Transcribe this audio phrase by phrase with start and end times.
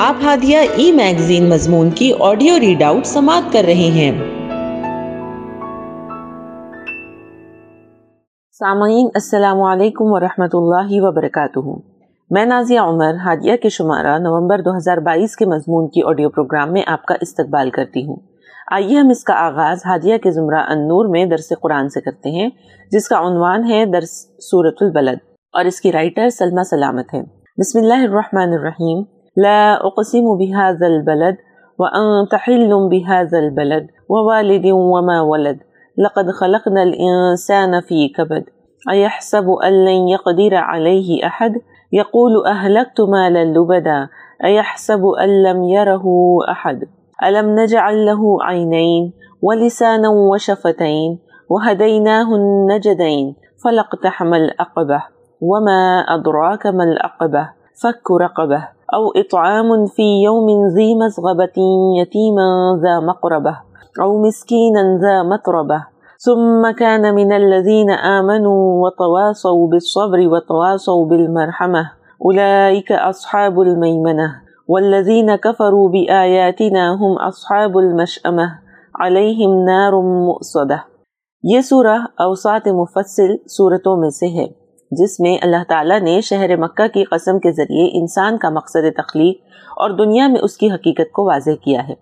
[0.00, 4.12] آپ ہادیہ ای میگزین مضمون کی آڈیو ریڈ آؤٹ سماعت کر رہے ہیں۔
[8.58, 11.80] سامعین، السلام علیکم ورحمۃ اللہ وبرکاتہ۔
[12.30, 16.72] میں نازیہ عمر، ہادیہ کے شمارہ نومبر دو ہزار بائیس کے مضمون کی آڈیو پروگرام
[16.72, 18.16] میں آپ کا استقبال کرتی ہوں۔
[18.72, 22.50] آئیے ہم اس کا آغاز ہادیہ کے زمرہ النور میں درس قرآن سے کرتے ہیں،
[22.90, 24.10] جس کا عنوان ہے درس
[24.50, 25.18] سورت البلد
[25.52, 27.22] اور اس کی رائٹر سلمہ سلامت ہے۔
[27.58, 31.36] بسم اللہ الرحمن الرحیم۔ لا أقسم بهذا البلد
[31.78, 35.58] وأنت حل بهذا البلد ووالد وما ولد.
[35.98, 38.44] لقد خلقنا الإنسان في كبد.
[38.90, 41.52] أيحسب أن لن يقدر عليه أحد؟
[41.92, 44.08] يقول أهلكت مالا لبدا.
[44.44, 46.04] أيحسب أن لم يره
[46.50, 46.80] أحد؟
[47.24, 49.12] ألم نجعل له عينين
[49.42, 51.18] ولسانا وشفتين؟
[51.50, 53.36] وهديناه النجدين.
[53.64, 55.02] فلاقتحم الأقبة.
[55.40, 57.50] وما أدراك ما الأقبة؟
[57.82, 58.73] فك رقبة.
[58.94, 61.58] أو إطعام في يوم ذي مسغبة
[62.00, 62.48] يتيما
[62.82, 63.54] ذا مقربة
[64.02, 71.82] أو مسكينا ذا متربة ثم كان من الذين آمنوا وتواصوا بالصبر وتواصوا بالمرحمة
[72.26, 74.28] أولئك أصحاب الميمنة
[74.68, 78.44] والذين كفروا بآياتنا هم أصحاب المشأمة
[79.00, 79.92] عليهم نار
[80.26, 80.78] مؤصدة.
[81.42, 86.88] یہ سورہ اوسات مفصل صورتوں میں سے ہے۔ جس میں اللہ تعالیٰ نے شہر مکہ
[86.88, 89.36] کی قسم کے ذریعے انسان کا مقصد تخلیق
[89.76, 91.94] اور دنیا میں اس کی حقیقت کو واضح کیا ہے۔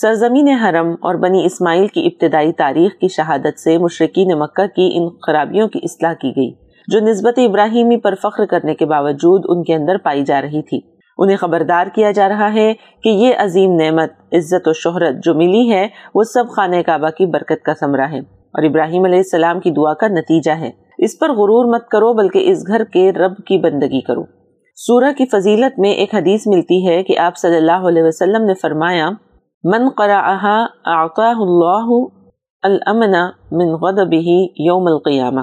[0.00, 5.08] سرزمین حرم اور بنی اسماعیل کی ابتدائی تاریخ کی شہادت سے مشرقین مکہ کی ان
[5.26, 6.52] خرابیوں کی اصلاح کی گئی،
[6.88, 10.80] جو نسبت ابراہیمی پر فخر کرنے کے باوجود ان کے اندر پائی جا رہی تھی۔
[11.18, 15.72] انہیں خبردار کیا جا رہا ہے کہ یہ عظیم نعمت، عزت و شہرت جو ملی
[15.72, 18.18] ہے، وہ سب خانہ کعبہ کی برکت کا ثمرہ ہے۔
[18.52, 20.70] اور ابراہیم علیہ السلام کی دعا کا نتیجہ ہے۔
[21.02, 24.22] اس پر غرور مت کرو بلکہ اس گھر کے رب کی بندگی کرو۔
[24.76, 28.54] سورہ کی فضیلت میں ایک حدیث ملتی ہے کہ آپ صلی اللہ علیہ وسلم نے
[28.54, 29.10] فرمایا،
[29.64, 29.82] من
[30.84, 32.06] اعطاه اللہ
[32.62, 33.10] الامن
[33.52, 35.40] من غضبه یوم القیامہ۔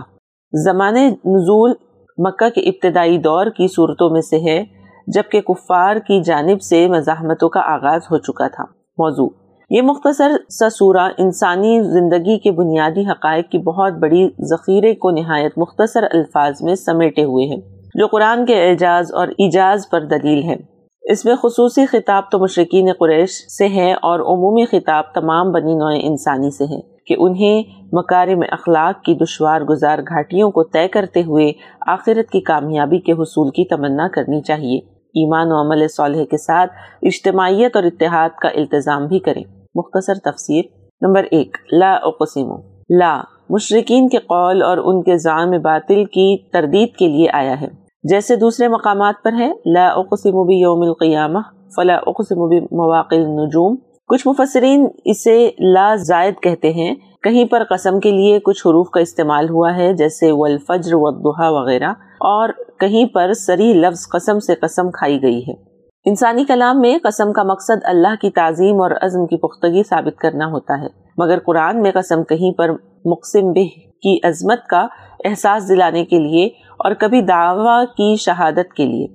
[0.54, 1.74] زمان نزول
[2.18, 4.64] مکہ کے ابتدائی دور کی صورتوں میں سے ہے،
[5.08, 8.64] جبکہ کفار کی جانب سے مزاحمتوں کا آغاز ہو چکا تھا۔
[8.98, 15.10] موضوع یہ مختصر سا سورہ انسانی زندگی کے بنیادی حقائق کی بہت بڑی ذخیرے کو
[15.12, 17.58] نہایت مختصر الفاظ میں سمیٹے ہوئے ہیں،
[17.96, 20.56] جو قرآن کے اعجاز اور ایجاز پر دلیل ہے
[21.04, 25.92] اس میں خصوصی خطاب تو مشرقین قریش سے ہے اور عمومی خطاب تمام بنی نوع
[26.02, 31.52] انسانی سے ہے کہ انہیں مکارم اخلاق کی دشوار گزار گھاٹیوں کو طے کرتے ہوئے
[31.88, 34.78] آخرت کی کامیابی کے حصول کی تمنا کرنی چاہیے۔
[35.16, 39.44] ایمان و عمل صالح کے ساتھ اجتماعیت اور اتحاد کا التظام بھی کریں۔
[39.78, 40.66] مختصر تفسیر
[41.02, 42.56] نمبر ایک، لا اقسم،
[43.00, 47.68] لا مشرقین کے قول اور ان کے زعم باطل کی تردید کے لیے آیا ہے۔
[48.04, 51.40] جیسے دوسرے مقامات پر ہے، لا اقسم بیوم القیامہ،
[51.76, 53.76] فلا اقسم بمواقع النجوم۔
[54.08, 59.00] کچھ مفسرین اسے لا زائد کہتے ہیں۔ کہیں پر قسم کے لیے کچھ حروف کا
[59.00, 61.90] استعمال ہوا ہے، جیسے والفجر والضحا وغیرہ،
[62.20, 62.50] اور
[62.80, 65.77] کہیں پر سری لفظ قسم سے قسم کھائی گئی ہے۔
[66.10, 70.46] انسانی کلام میں قسم کا مقصد اللہ کی تعظیم اور عزم کی پختگی ثابت کرنا
[70.46, 70.88] ہوتا ہے،
[71.18, 72.70] مگر قرآن میں قسم کہیں پر
[73.06, 74.88] مقسم بہ کی عظمت کا
[75.26, 76.46] احساس دلانے کے لیے
[76.80, 79.08] اور کبھی دعویٰ کی شہادت کے لیے۔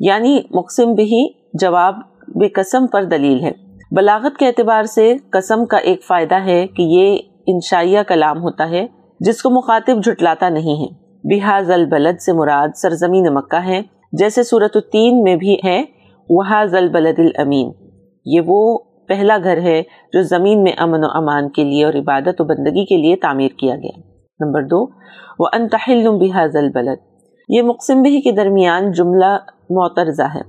[0.00, 1.94] یعنی مقسم بہی جواب
[2.28, 3.52] بے قسم پر دلیل ہے۔
[3.96, 8.86] بلاغت کے اعتبار سے قسم کا ایک فائدہ ہے کہ یہ انشائیہ کلام ہوتا ہے،
[9.20, 10.88] جس کو مخاطب جھٹلاتا نہیں ہے۔
[11.24, 13.82] بحاظ البلد سے مراد سرزمین مکہ ہے،
[14.12, 16.01] جیسے صورت التین میں بھی ہے۔
[16.36, 17.72] وہاں البلد الامین
[18.24, 18.78] یہ وہ
[19.08, 19.82] پہلا گھر ہے
[20.12, 23.48] جو زمین میں امن و امان کے لیے اور عبادت و بندگی کے لیے تعمیر
[23.58, 24.00] کیا گیا۔
[24.40, 24.86] نمبر دو
[25.38, 26.98] وہ انتحل بحاظ البلد
[27.48, 29.38] یہ مقسم بھی کے درمیان جملہ
[29.70, 30.40] معترضہ ہے۔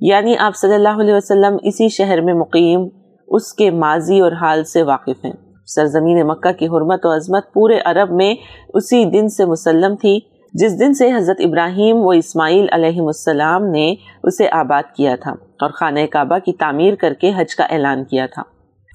[0.00, 2.88] یعنی آپ صلی اللہ علیہ وسلم اسی شہر میں مقیم،
[3.28, 5.32] اس کے ماضی اور حال سے واقف ہیں۔
[5.66, 8.34] سرزمین مکہ کی حرمت و عظمت پورے عرب میں
[8.74, 10.20] اسی دن سے مسلم تھی۔
[10.54, 15.70] جس دن سے حضرت ابراہیم و اسماعیل علیہ السلام نے اسے آباد کیا تھا اور
[15.70, 18.42] خانہ کعبہ کی تعمیر کر کے حج کا اعلان کیا تھا۔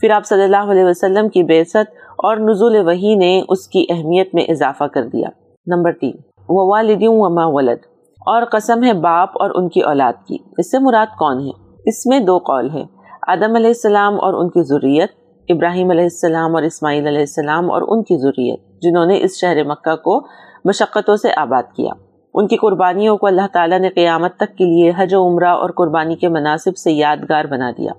[0.01, 1.77] پھر آپ صلی اللہ علیہ وسلم کی بیست
[2.17, 5.29] اور نزول وحی نے اس کی اہمیت میں اضافہ کر دیا۔
[5.67, 6.15] نمبر تین،
[6.49, 7.77] وہ والدیوں وما ولد۔
[8.25, 11.51] اور قسم ہے باپ اور ان کی اولاد کی۔ اس سے مراد کون ہے؟
[11.85, 12.83] اس میں دو قول ہے
[13.27, 15.09] آدم علیہ السلام اور ان کی ضروریت
[15.49, 19.63] ابراہیم علیہ السلام اور اسماعیل علیہ السلام اور ان کی ضروریت جنہوں نے اس شہر
[19.63, 20.27] مکہ کو
[20.65, 21.91] مشقتوں سے آباد کیا۔
[22.33, 25.69] ان کی قربانیوں کو اللہ تعالیٰ نے قیامت تک کے لیے حج و عمرہ اور
[25.69, 27.91] قربانی کے مناسب سے یادگار بنا دیا۔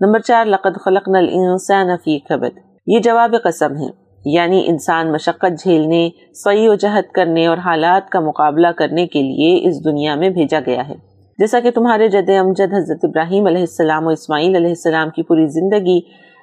[0.00, 6.08] نمبر چار، لقد خلق الانسان فی خبت یہ جواب قسم ہے یعنی انسان مشقت جھیلنے،
[6.44, 10.60] سعی و جہد کرنے اور حالات کا مقابلہ کرنے کے لیے اس دنیا میں بھیجا
[10.66, 10.94] گیا ہے۔
[11.38, 15.46] جیسا کہ تمہارے جد امجد حضرت ابراہیم علیہ السلام و اسماعیل علیہ السلام کی پوری
[15.46, 16.00] زندگی،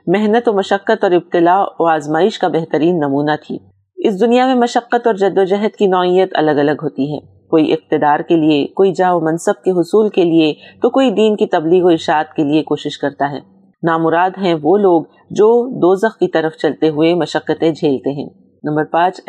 [0.07, 3.59] محنت و مشقت اور ابتلاء و آزمائش کا بہترین نمونہ تھی۔
[4.07, 7.73] اس دنیا میں مشقت اور جد و جہد کی نوعیت الگ الگ ہوتی ہے۔ کوئی
[7.73, 11.45] اقتدار کے لیے، کوئی جا و منصب کے حصول کے لیے، تو کوئی دین کی
[11.45, 13.39] تبلیغ و اشاعت کے لیے کوشش کرتا ہے۔
[13.83, 18.29] نامراد ہیں وہ لوگ جو دوزخ کی طرف چلتے ہوئے مشقتیں جھیلتے ہیں۔
[18.63, 19.21] نمبر پانچ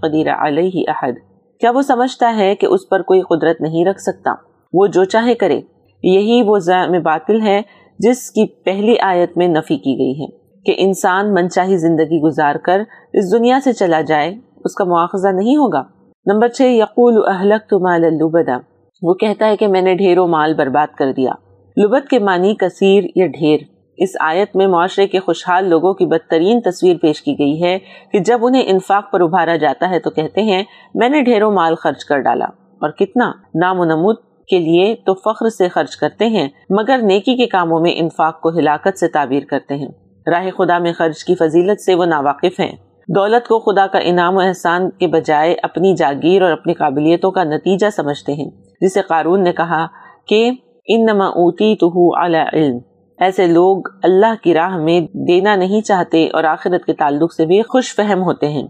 [0.00, 1.12] قدیر علیہ احد۔
[1.60, 4.30] کیا وہ سمجھتا ہے کہ اس پر کوئی قدرت نہیں رکھ سکتا؟
[4.72, 5.60] وہ جو چاہے کرے۔
[6.02, 7.62] یہی وہ زعم باطل ہے
[7.98, 12.80] جس کی پہلی آیت میں نفی کی گئی ہے۔ کہ انسان منچاہی زندگی گزار کر
[13.12, 15.82] اس دنیا سے چلا جائے، اس کا مواخذہ نہیں ہوگا؟
[16.26, 18.58] نمبر چھ، یقول اہلک تو مال البدا
[19.02, 21.32] وہ کہتا ہے کہ میں نے ڈھیروں مال برباد کر دیا۔
[21.76, 23.58] لبت کے معنی کثیر یا ڈھیر۔
[23.96, 27.78] اس آیت میں معاشرے کے خوشحال لوگوں کی بدترین تصویر پیش کی گئی ہے
[28.12, 30.62] کہ جب انہیں انفاق پر ابھارا جاتا ہے تو کہتے ہیں،
[30.94, 34.16] میں نے ڈھیروں مال خرچ کر ڈالا۔ اور کتنا؟ نام و نمود
[34.48, 38.48] کے لیے تو فخر سے خرچ کرتے ہیں، مگر نیکی کے کاموں میں انفاق کو
[38.48, 39.88] ہلاکت سے تعبیر کرتے ہیں۔
[40.26, 42.72] راہ خدا میں خرچ کی فضیلت سے وہ ناواقف ہیں۔
[43.08, 47.44] دولت کو خدا کا انعام و احسان کے بجائے اپنی جاگیر اور اپنی قابلیتوں کا
[47.44, 49.86] نتیجہ سمجھتے ہیں، جسے قارون نے کہا
[50.28, 50.50] کہ
[50.88, 52.18] انما اوتی تو
[52.56, 52.78] علم۔
[53.18, 57.62] ایسے لوگ اللہ کی راہ میں دینا نہیں چاہتے اور آخرت کے تعلق سے بھی
[57.62, 58.68] خوش فہم ہوتے ہیں۔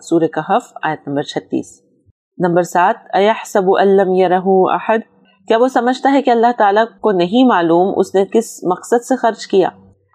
[0.00, 1.82] سورہ کہف، آیت نمبر چھتیس۔
[2.38, 4.98] نمبر سات ایحسب علم یرہو احد
[5.52, 9.16] کیا وہ سمجھتا ہے کہ اللہ تعالیٰ کو نہیں معلوم اس نے کس مقصد سے
[9.16, 9.68] خرچ کیا؟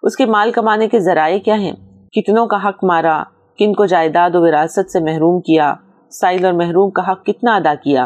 [0.04, 1.72] اس کے مال کمانے کے ذرائع کیا ہیں؟
[2.12, 3.24] کتنوں کا حق مارا؟
[3.58, 5.74] کن کو جائیداد و وراثت سے محروم کیا؟
[6.10, 8.06] سائل اور محروم کا حق کتنا ادا کیا؟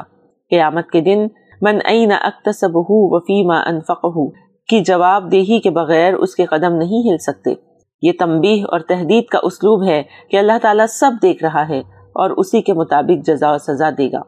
[0.49, 1.27] قیامت کے دن
[1.61, 4.25] من این اکتسبہ وفیما انفقہ
[4.69, 7.53] کی جواب دہی کے بغیر اس کے قدم نہیں ہل سکتے۔
[8.01, 11.79] یہ تنبیہ اور تحدید کا اسلوب ہے کہ اللہ تعالیٰ سب دیکھ رہا ہے
[12.15, 14.21] اور اسی کے مطابق جزا و سزا دے گا۔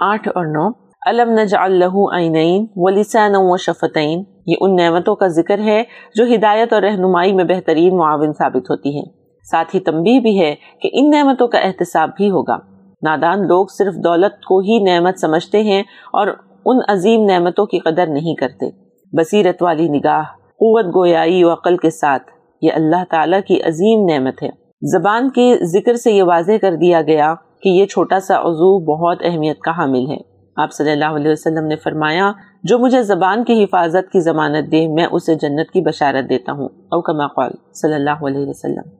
[0.00, 5.58] آٹھ اور نو علم نجعل له عینین ولسانا و شفتین یہ ان نعمتوں کا ذکر
[5.58, 5.82] ہے
[6.14, 9.04] جو ہدایت اور رہنمائی میں بہترین معاون ثابت ہوتی ہیں۔
[9.50, 12.56] ساتھ ہی تنبیہ بھی ہے کہ ان نعمتوں کا احتساب بھی ہوگا۔
[13.02, 15.80] نادان لوگ صرف دولت کو ہی نعمت سمجھتے ہیں
[16.12, 16.26] اور
[16.66, 18.70] ان عظیم نعمتوں کی قدر نہیں کرتے۔
[19.12, 22.22] بصیرت والی نگاہ، قوت گویائی و عقل کے ساتھ،
[22.62, 24.50] یہ اللہ تعالیٰ کی عظیم نعمت ہے۔
[24.82, 29.18] زبان کے ذکر سے یہ واضح کر دیا گیا کہ یہ چھوٹا سا عضو بہت
[29.24, 32.32] اہمیت کا حامل ہے۔ آپ صلی اللہ علیہ وسلم نے فرمایا،
[32.62, 36.68] جو مجھے زبان کی حفاظت کی ضمانت دے، میں اسے جنت کی بشارت دیتا ہوں،
[36.68, 38.90] او کما قال صلی اللہ علیہ وسلم۔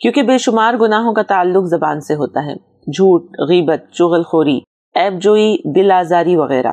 [0.00, 2.54] کیونکہ بے شمار گناہوں کا تعلق زبان سے ہوتا ہے،
[2.92, 4.60] جھوٹ، غیبت، چغل خوری
[4.94, 6.72] ایب جوئی، دل آزاری وغیرہ۔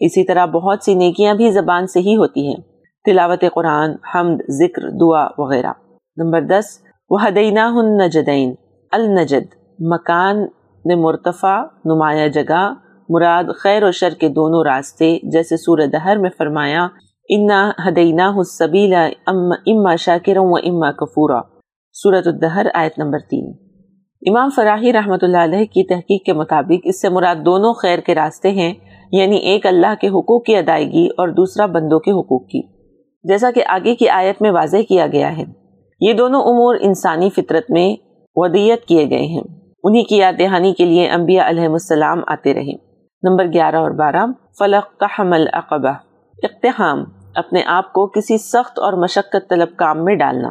[0.00, 2.62] اسی طرح بہت سی نیکیاں بھی زبان سے ہی ہوتی ہیں،
[3.04, 5.72] تلاوت قرآن، حمد، ذکر، دعا وغیرہ۔
[6.16, 6.64] نمبر دس
[7.10, 8.54] وہ حدینہ النجدین
[8.92, 10.46] النجد۔ مکان
[10.84, 12.72] مرتفع، نمایاں جگہ
[13.08, 16.86] مراد خیر و شر کے دونوں راستے، جیسے سورہ دہر میں فرمایا،
[17.28, 18.94] انا حدینہ حسبیل
[19.26, 21.40] اما شاکر و اما کفورا.
[21.92, 23.52] سورت الدہر آیت نمبر تین۔
[24.26, 28.14] امام فراہی رحمۃ اللہ علیہ کی تحقیق کے مطابق اس سے مراد دونوں خیر کے
[28.14, 28.74] راستے ہیں
[29.12, 32.62] یعنی ایک اللہ کے حقوق کی ادائیگی اور دوسرا بندوں کے حقوق کی۔
[33.24, 35.44] جیسا کہ آگے کی آیت میں واضح کیا گیا ہے۔
[36.00, 37.96] یہ دونوں امور انسانی فطرت میں
[38.36, 39.42] ودیت کیے گئے ہیں۔
[39.84, 42.85] انہی کی یاد دہانی کے لیے انبیاء علیہ السلام آتے رہے۔
[43.22, 44.26] نمبر گیارہ اور بارہ
[44.58, 45.88] فلق تحمل اقبہ
[46.42, 47.04] اقتحام،
[47.34, 50.48] اپنے آپ کو کسی سخت اور مشقت طلب کام میں ڈالنا۔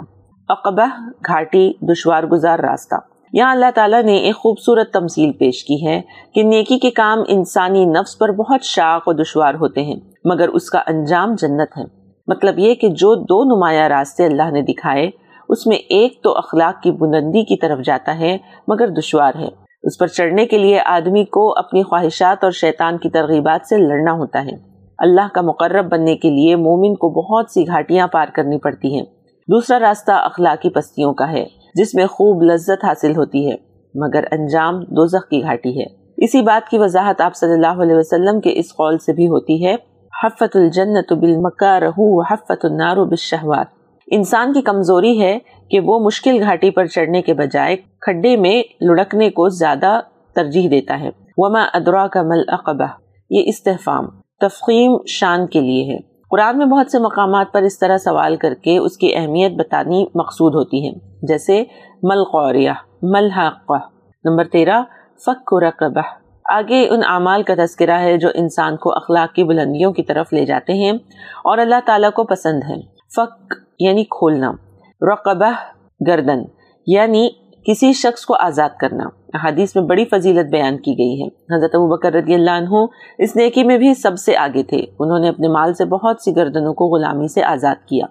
[0.49, 0.85] اقبہ
[1.27, 2.95] گھاٹی، دشوار گزار راستہ۔
[3.33, 6.01] یہاں اللہ تعالیٰ نے ایک خوبصورت تمثیل پیش کی ہے
[6.33, 9.95] کہ نیکی کے کام انسانی نفس پر بہت شاق و دشوار ہوتے ہیں،
[10.25, 11.83] مگر اس کا انجام جنت ہے۔
[12.27, 15.09] مطلب یہ کہ جو دو نمایاں راستے اللہ نے دکھائے،
[15.49, 19.97] اس میں ایک تو اخلاق کی بلندی کی طرف جاتا ہے، مگر دشوار ہے۔ اس
[19.97, 24.45] پر چڑھنے کے لیے آدمی کو اپنی خواہشات اور شیطان کی ترغیبات سے لڑنا ہوتا
[24.45, 24.55] ہے۔
[24.97, 29.05] اللہ کا مقرب بننے کے لیے مومن کو بہت سی گھاٹیاں پار کرنی پڑتی ہیں۔
[29.47, 33.55] دوسرا راستہ اخلاقی پستیوں کا ہے، جس میں خوب لذت حاصل ہوتی ہے،
[33.95, 35.85] مگر انجام دوزخ کی گھاٹی ہے۔
[36.17, 39.65] اسی بات کی وضاحت آپ صلی اللہ علیہ وسلم کے اس قول سے بھی ہوتی
[39.65, 39.75] ہے،
[40.23, 41.13] حفت الجنت
[42.31, 43.74] حفت النار بالشہوات۔
[44.11, 45.37] انسان کی کمزوری ہے
[45.71, 49.99] کہ وہ مشکل گھاٹی پر چڑھنے کے بجائے کھڈے میں لڑکنے کو زیادہ
[50.35, 52.87] ترجیح دیتا ہے۔ وما ادرا کا مل اقبہ
[53.29, 54.05] یہ استحفام،
[54.39, 55.97] تفخیم شان کے لیے ہے۔
[56.29, 60.05] قرآن میں بہت سے مقامات پر اس طرح سوال کر کے اس کی اہمیت بتانی
[60.15, 60.93] مقصود ہوتی ہے۔
[61.27, 61.63] جیسے
[62.03, 62.71] مل قوریہ
[63.01, 63.29] مل
[64.25, 64.83] نمبر تیرہ
[65.25, 66.01] فک رقبہ
[66.53, 70.45] آگے ان اعمال کا تذکرہ ہے جو انسان کو اخلاق کی بلندیوں کی طرف لے
[70.45, 70.91] جاتے ہیں
[71.43, 72.81] اور اللہ تعالیٰ کو پسند ہے
[73.15, 74.51] فک یعنی کھولنا،
[75.13, 75.51] رقبہ
[76.07, 76.43] گردن
[76.87, 77.29] یعنی
[77.67, 79.03] کسی شخص کو آزاد کرنا۔
[79.47, 82.85] حدیث میں بڑی فضیلت بیان کی گئی ہے۔ حضرت ابو بکر رضی اللہ عنہ
[83.17, 86.35] اس نیکی میں بھی سب سے آگے تھے۔ انہوں نے اپنے مال سے بہت سی
[86.35, 88.05] گردنوں کو غلامی سے آزاد کیا۔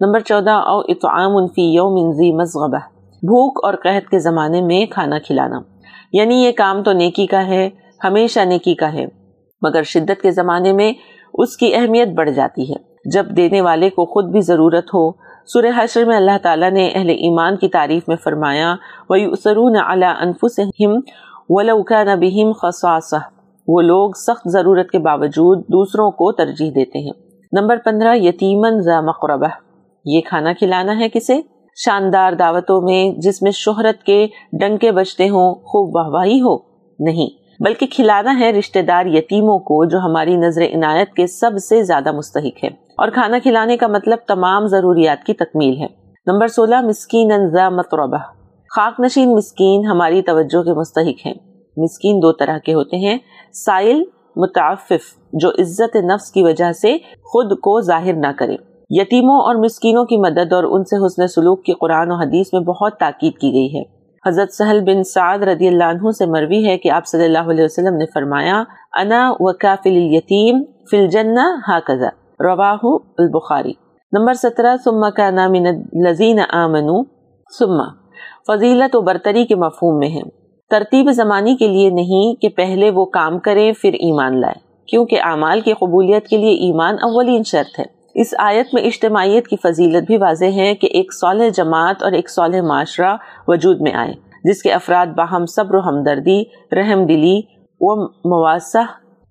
[0.00, 5.18] نمبر چودہ، او اطعام فی یوم ذی مزغبہ، بھوک اور قحط کے زمانے میں کھانا
[5.18, 5.60] کھلانا۔
[6.12, 7.70] یعنی یہ کام تو نیکی کا ہے،
[8.04, 9.06] ہمیشہ نیکی کا ہے،
[9.62, 10.92] مگر شدت کے زمانے میں
[11.34, 15.10] اس کی اہمیت بڑھ جاتی ہے۔ جب دینے والے کو خود بھی ضرورت ہو۔
[15.46, 18.74] سورہ حشر میں اللہ تعالیٰ نے اہل ایمان کی تعریف میں فرمایا
[19.08, 21.00] وَيُؤْسَرُونَ عَلَىٰ أَنفُسِهِمْ
[21.48, 23.20] وَلَوْ كَانَ بِهِمْ خَصَاصَةً۔
[23.68, 27.12] وہ لوگ سخت ضرورت کے باوجود دوسروں کو ترجیح دیتے ہیں۔
[27.52, 29.48] نمبر پندرہ یتیمن ذا مقربہ۔
[30.04, 31.40] یہ کھانا کھلانا ہے کسے؟
[31.76, 36.56] شاندار دعوتوں میں جس میں شہرت کے ڈنکے بجتے ہوں، خوب واہواہی ہو۔
[36.98, 41.82] نہیں، بلکہ کھلانا ہے رشتہ دار یتیموں کو جو ہماری نظر عنایت کے سب سے
[41.82, 45.86] زیادہ مستحق ہے اور کھانا کھلانے کا مطلب تمام ضروریات کی تکمیل ہے۔
[46.26, 48.18] نمبر سولہ مسکین انزا مطربہ۔
[48.76, 51.34] خاک نشین مسکین ہماری توجہ کے مستحق ہیں۔
[51.76, 53.18] مسکین دو طرح کے ہوتے ہیں۔
[53.52, 54.02] سائل،
[54.36, 58.56] متعفف، جو عزت نفس کی وجہ سے خود کو ظاہر نہ کرے۔
[58.90, 62.60] یتیموں اور مسکینوں کی مدد اور ان سے حسن سلوک کی قرآن و حدیث میں
[62.60, 63.82] بہت تاکید کی گئی ہے۔
[64.28, 67.64] حضرت سہل بن سعد رضی اللہ عنہ سے مروی ہے کہ آپ صلی اللہ علیہ
[67.64, 68.62] وسلم نے فرمایا،
[68.92, 72.84] انا وکافل الیتیم فی الجنہ ہاکذا۔ رواہ
[73.18, 73.72] البخاری۔
[74.12, 77.02] نمبر سترہ، ثم کانا من الذین آمنوا،
[77.58, 77.82] ثم۔
[78.46, 80.20] فضیلت و برتری کے مفہوم میں ہے۔
[80.70, 85.60] ترتیب زمانی کے لیے نہیں کہ پہلے وہ کام کریں پھر ایمان لائے۔ کیونکہ اعمال
[85.60, 90.16] کی قبولیت کے لیے ایمان اولین شرط ہے۔ اس آیت میں اجتماعیت کی فضیلت بھی
[90.16, 93.16] واضح ہے کہ ایک صالح جماعت اور ایک صالح معاشرہ
[93.48, 94.14] وجود میں آئے،
[94.44, 97.40] جس کے افراد باہم صبر و ہمدردی، رحم دلی
[97.80, 98.84] و مواسہ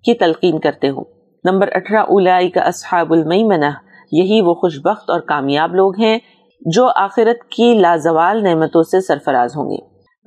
[0.04, 1.04] کی تلقین کرتے ہوں۔
[1.52, 3.66] نمبر اٹھارہ، اولائی کا اصحاب المیمنہ۔
[4.12, 6.20] یہی وہ خوش بخت اور کامیاب لوگ ہیں
[6.66, 9.78] جو آخرت کی لازوال نعمتوں سے سرفراز ہوں گے۔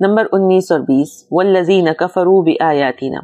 [0.07, 3.19] نمبر انیس اور بیس، والذین کفروا بآیاتنا۔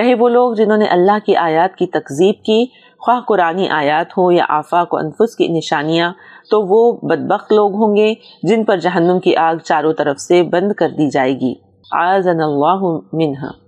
[0.00, 2.66] رہے وہ لوگ جنہوں نے اللہ کی آیات کی تکذیب کی،
[3.06, 6.12] خواہ قرآنی آیات ہوں یا آفاق و انفس کی نشانیاں،
[6.50, 10.72] تو وہ بدبخت لوگ ہوں گے جن پر جہنم کی آگ چاروں طرف سے بند
[10.72, 11.54] کر دی جائے گی۔
[11.92, 13.67] اللہ منہا۔